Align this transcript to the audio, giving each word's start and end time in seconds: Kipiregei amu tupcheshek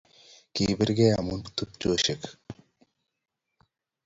Kipiregei 0.53 1.13
amu 1.19 1.35
tupcheshek 1.55 2.21